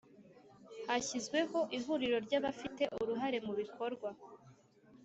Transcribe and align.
Hashyizweho 0.87 1.59
ihuriro 1.77 2.17
ry 2.25 2.33
abafite 2.39 2.83
uruhare 3.01 3.37
mu 3.45 3.53
bikorwa 3.59 4.09